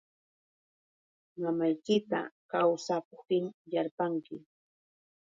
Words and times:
Mamaykita 1.41 2.19
kawsaptinyarpanki. 2.51 4.35